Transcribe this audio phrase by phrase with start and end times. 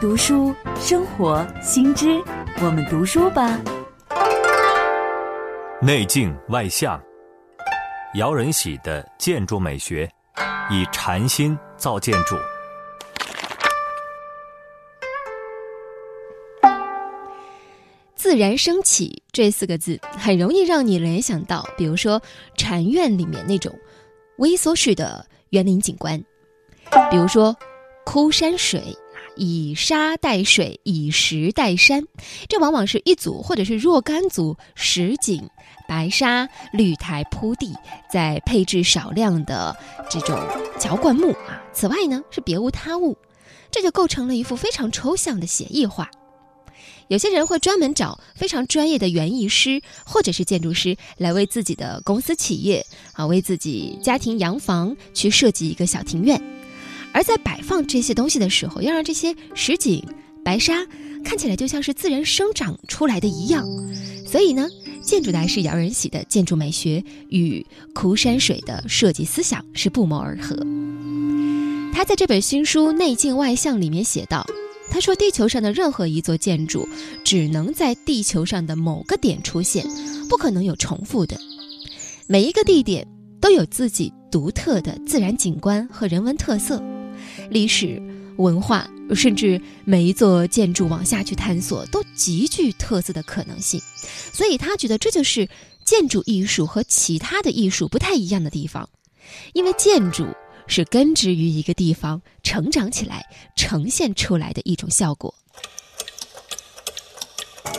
[0.00, 2.22] 读书生活新知，
[2.62, 3.60] 我们读书吧。
[5.82, 7.02] 内镜外向，
[8.14, 10.08] 姚仁喜的建筑美学，
[10.70, 12.36] 以禅心造建筑。
[18.14, 22.22] 自然升起这四个字，很容易让你联想到，比如说
[22.56, 23.76] 禅院里面那种
[24.36, 26.22] 微缩式的园林景观，
[27.10, 27.56] 比如说
[28.04, 28.96] 枯山水。
[29.38, 32.04] 以沙代水，以石代山，
[32.48, 35.48] 这往往是一组或者是若干组石景，
[35.88, 37.72] 白沙绿苔铺地，
[38.10, 39.74] 再配置少量的
[40.10, 40.38] 这种
[40.78, 41.62] 乔灌木啊。
[41.72, 43.16] 此外呢，是别无他物，
[43.70, 46.10] 这就构成了一幅非常抽象的写意画。
[47.06, 52.84] 有些人会专门找非常专业的园艺师或者是建筑师来为自己的公司企业
[53.14, 56.38] 啊，为自己家庭洋房去设计一个小庭院。
[57.18, 60.00] 而在摆放这些东西的时候，要让这些实景
[60.44, 60.86] 白沙
[61.24, 63.66] 看起来就像是自然生长出来的一样。
[64.24, 64.68] 所以呢，
[65.02, 70.56] 建筑大师姚仁喜的建筑美学与枯山水的设计思想是不谋而合。
[71.92, 74.46] 他在这本新书《内镜外向》里面写道
[74.88, 76.88] ：“他说，地球上的任何一座建筑，
[77.24, 79.84] 只能在地球上的某个点出现，
[80.28, 81.36] 不可能有重复的。
[82.28, 83.04] 每一个地点
[83.40, 86.80] 都有自己独特的自然景观和人文特色。”
[87.50, 88.02] 历史
[88.36, 93.80] 文化，甚至每一座建筑往下去探索，都极具特色的可能性。
[94.32, 95.48] 所以他觉得这就是
[95.84, 98.88] 建筑艺术和其他的艺术不太一样的地方，
[99.54, 100.26] 因为建筑
[100.66, 103.26] 是根植于一个地方成长起来、
[103.56, 105.34] 呈现出来的一种效果。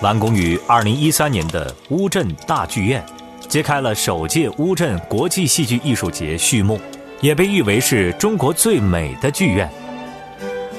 [0.00, 3.04] 完工于二零一三年的乌镇大剧院，
[3.48, 6.80] 揭开了首届乌镇国际戏剧艺术节序幕。
[7.20, 9.68] 也被誉为是中国最美的剧院。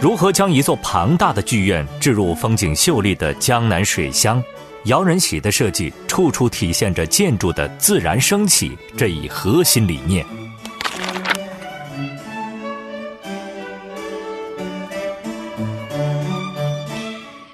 [0.00, 4.42] 如何将一座庞大的剧院置入风景秀丽的江南水乡？
[4.86, 10.26] 姚仁喜的设计处处体现着建筑的自然升起这一核心理念。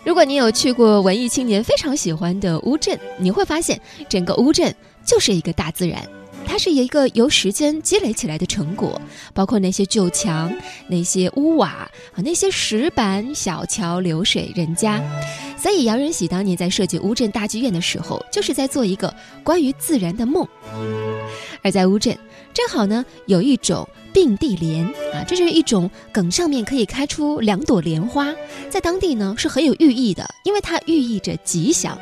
[0.04, 3.78] 如果你有去过文艺青年非常喜欢的乌镇，你会发现
[4.08, 4.74] 整个乌镇
[5.04, 6.02] 就是一个大自然。
[6.58, 9.00] 是一个由时间积累起来的成果，
[9.32, 10.52] 包括那些旧墙、
[10.88, 15.00] 那些屋瓦啊、那些石板、小桥流水人家。
[15.56, 20.46] 所以姚仁喜当年在设计乌镇大剧院的时候，就是在做一个关于自然的梦。
[21.62, 22.16] 而在乌镇，
[22.54, 28.32] 正好呢有一种并蒂莲啊，这是一种梗上面可以开出两朵莲花，
[28.70, 31.98] 在当地呢是很有寓意的，因为它寓意着吉祥，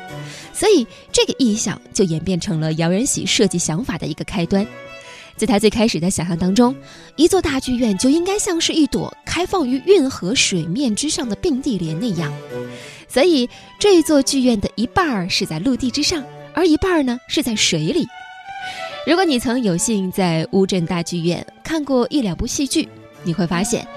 [0.57, 4.65] 所以这个意象就演变成了姚仁喜设计想法的一个开端。
[5.35, 6.75] 在他最开始的想象当中，
[7.15, 12.33] 一座大剧院就应该像是一朵开放于运河水面之上的并蒂莲那样，
[13.07, 13.47] 所以
[13.77, 16.23] 这座剧院的一半儿是在陆地之上，
[16.55, 18.07] 而一半儿呢是在水里。
[19.05, 22.89] 如果你曾有幸在乌镇大剧院看过一两部戏剧，
[23.21, 23.87] 你会发现，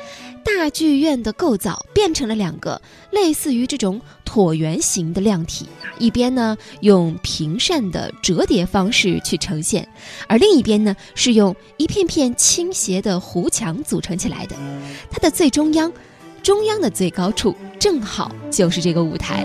[0.44, 2.78] 大剧院的构造变成了两个
[3.10, 3.98] 类似于这种
[4.30, 5.66] 椭圆形的亮体，
[5.98, 9.88] 一边呢用平扇的折叠方式去呈现，
[10.28, 14.54] 而另一边呢是用一片片倾斜的弧墙组成起来的。
[15.10, 15.92] 它的最中央，
[16.44, 19.44] 中央的最高处正好就是这个舞台。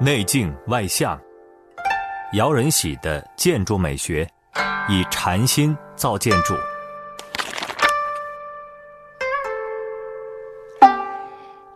[0.00, 1.20] 内镜外向，
[2.32, 4.26] 姚仁喜的建筑美学，
[4.88, 6.54] 以禅心造建筑。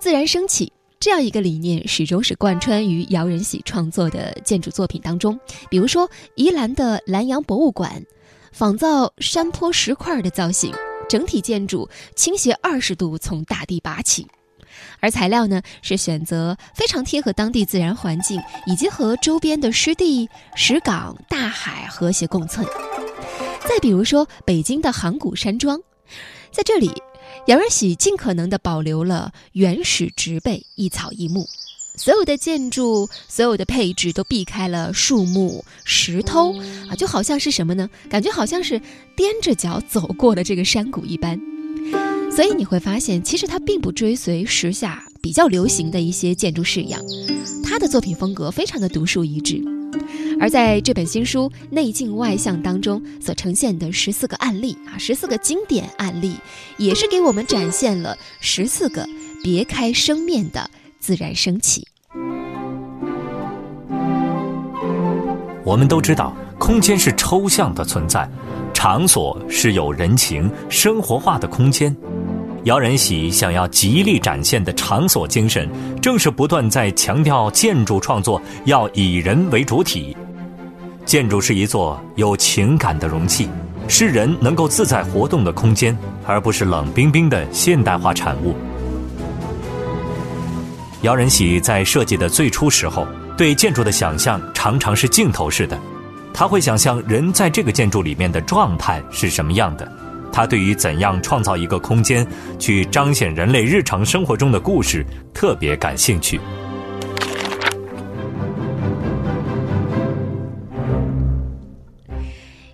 [0.03, 5.39] 自然升起这样一个理念，始终是贯穿于姚仁喜创作的建筑作品当中。
[5.71, 8.05] 比如说，宜兰的兰阳博物馆，
[8.51, 10.75] 仿造山坡石块的造型，
[11.09, 14.27] 整体建筑倾斜二十度从大地拔起。
[14.99, 22.67] 而材料呢，是选择非常贴合当地自然环境，以及和周边的湿地、石港、大海和谐共存。
[23.69, 25.81] 再比如说北京的函谷山庄，
[26.50, 26.91] 在这里，
[27.46, 31.46] 姚仁喜尽可能地保留了原始植被，一草一木，
[31.96, 36.55] 所有的建筑、所有的配置都避开了树木、石头
[36.88, 37.90] 啊，就好像是什么呢？
[38.08, 38.81] 感觉好像是
[39.17, 41.40] 踮着脚走过了这个山谷一般。
[42.31, 47.02] 所以你会发现，其实他并不追随时下比较流行的一些建筑式样，
[47.64, 49.62] 他的作品风格非常的独树一帜。
[50.41, 56.37] 而在这本新书《内镜外向》当中所呈现的十四个案例啊，十四个经典案例，
[56.77, 59.06] 也是给我们展现了十四个
[59.43, 61.87] 别开生面的自然升起。
[65.65, 68.29] 我们都知道，空间是抽象的存在。
[68.75, 71.95] 场所是有人情、生活化的空间。
[72.64, 75.69] 姚仁喜想要极力展现的场所精神，
[76.00, 80.17] 正是不断在强调建筑创作要以人为主体。
[81.05, 83.49] 建筑是一座有情感的容器，
[83.88, 88.55] 是人能够自在活动的空间，而不是冷冰冰的现代化产物。
[91.00, 93.05] 姚仁喜在设计的最初时候，
[93.37, 95.76] 对建筑的想象常常是镜头式的，
[96.32, 99.93] 他会想象人在这个建筑里面的状态是什么样的。
[100.32, 102.26] 他对于怎样创造一个空间，
[102.58, 106.40] 去彰显人类日常生活中的故事，特别感兴趣。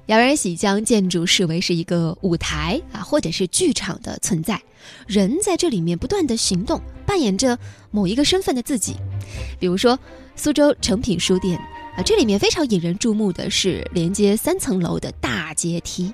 [0.07, 4.59] 姚仁喜将建筑视为是一个舞台啊，或者是剧场的存在，
[5.07, 7.59] 人在这里面不断的行动，扮演着
[7.91, 8.97] 某一个身份的自己。
[9.59, 9.99] 比如说，
[10.35, 11.59] 苏州诚品书店
[11.95, 16.11] 啊，这里面非常引人注目的是连接三层楼的大阶梯。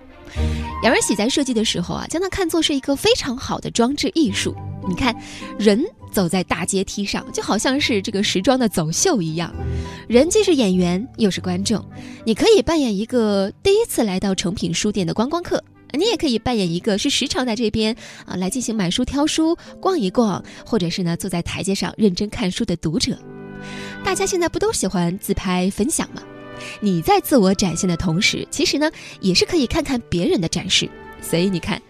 [0.82, 4.54] 杨仁喜在设计的时候啊，将它看作是一个非常好的装置艺术。
[4.86, 5.14] 你看，
[5.58, 5.82] 人
[6.12, 9.50] 走在大阶梯上，就好像是这个时装的走秀一样。
[10.06, 11.82] 人既是演员，又是观众。
[12.26, 23.18] 你可以扮演一个第一次来到诚品书店的观光客，你也可以扮演一个是时常在这边啊来进行买书、挑书、逛一逛，或者是呢坐在台阶上认真看书的读者。
[24.04, 26.20] 大家现在不都喜欢自拍分享吗？
[26.80, 28.90] 你在自我展现的同时，其实呢，
[29.20, 30.88] 也是可以看看别人的展示。
[31.20, 31.80] 所以你看，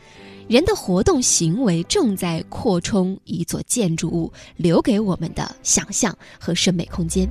[0.48, 7.28] 人的活动行为正在扩充一座建筑物留给我们的想象和审美空间。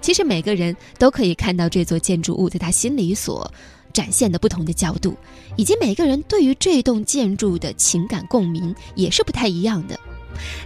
[0.00, 3.50] 其实每个人都可以看到这座建筑物在他心里所
[3.92, 5.16] 展现的不同的角度，
[5.56, 9.98] 以及每个人对于这栋建筑的情感共鸣也是不太一样的。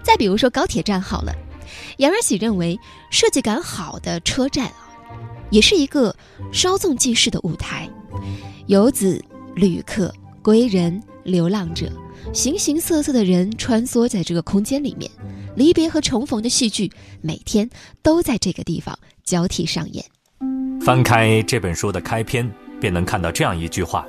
[0.02, 1.35] 再比如说高铁站好了，
[1.99, 2.79] 杨瑞喜认为
[3.11, 4.73] 设计感好的车站。
[5.50, 6.14] 也是一个
[6.52, 7.88] 稍纵即逝的舞台，
[8.67, 9.23] 游子、
[9.55, 10.12] 旅客、
[10.43, 11.91] 归人、流浪者，
[12.32, 15.11] 形形色色的人穿梭在这个空间里面，
[15.55, 17.69] 离别和重逢的戏剧每天
[18.02, 20.05] 都在这个地方交替上演。
[20.81, 22.50] 翻开这本书的开篇，
[22.81, 24.06] 便能看到这样一句话：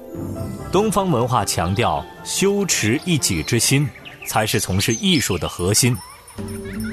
[0.72, 3.88] 东方文化强调修持一己之心，
[4.28, 5.96] 才是从事艺术的核心。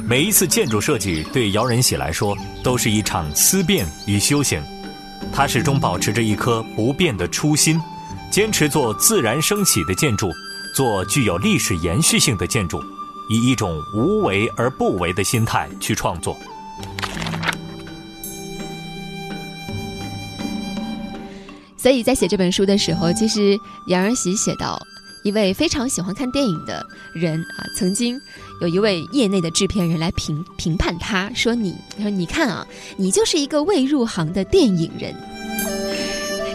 [0.06, 4.62] 每一次建筑设计对姚仁喜来说都是一场思辨与修行，
[5.32, 7.80] 他始终保持着一颗不变的初心，
[8.30, 10.30] 坚持做自然升起的建筑，
[10.74, 12.82] 做具有历史延续性的建筑，
[13.30, 16.36] 以一种无为而不为的心态去创作。
[21.76, 24.80] 所以在写这本书的时候，其实杨仁喜写到。
[25.22, 28.20] 一位非常喜欢看电影的人啊，曾经
[28.60, 32.66] 有一位业内的制片人来评评判他，说：“你，他说你看啊，
[32.96, 35.14] 你就是一个未入行的电影人。”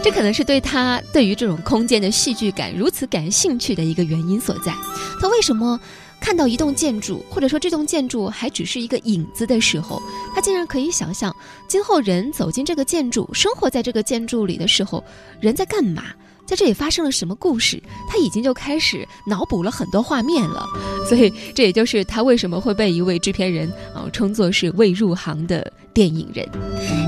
[0.02, 4.72] 这可能是对他对于这种空间的戏剧感如此感兴趣的一个原因所在。
[5.20, 5.78] 他为什么
[6.20, 10.00] 看到一栋建筑，或者说这栋建筑还只是一个影子的时候，
[10.34, 11.34] 他竟然可以想象
[11.66, 15.02] 今后人走进这个建筑，生活在这个建筑里的时候，
[15.40, 16.04] 人在干嘛？
[16.48, 17.78] 在这里发生了什么故事？
[18.08, 20.64] 他已经就开始脑补了很多画面了，
[21.06, 26.48] 所以这也就是他为什么会被一位制片人啊称作是未入行的电影人。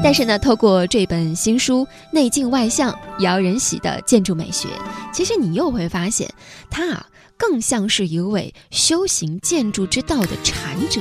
[0.04, 4.68] 但是呢，透过这本新书《内镜外向：姚仁喜的建筑美学》，
[5.10, 6.30] 其实你又会发现，
[6.68, 7.06] 他啊
[7.38, 11.00] 更像是一位修行建筑之道的禅者。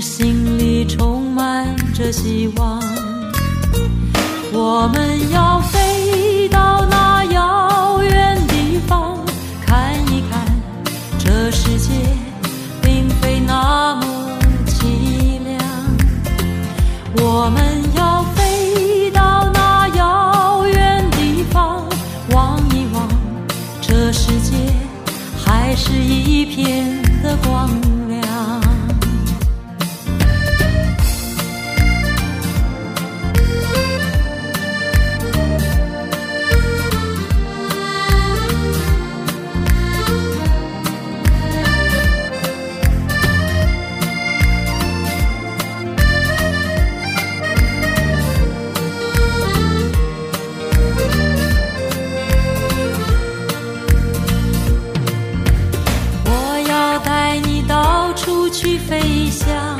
[0.00, 2.80] 心里充满着希望。
[4.52, 5.79] 我们要飞
[58.90, 59.78] 飞翔。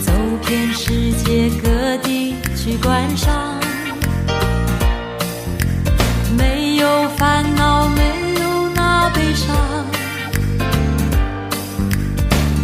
[0.00, 0.10] 走
[0.46, 3.60] 遍世界各地去观赏。
[6.38, 9.54] 没有烦恼没有那悲伤。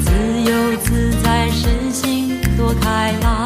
[0.06, 0.10] 自
[0.50, 3.45] 由自在身心多开朗。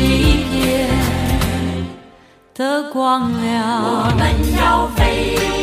[0.00, 0.88] 一片
[2.54, 3.82] 的光亮。
[3.82, 4.22] 我们
[4.56, 5.59] 要飞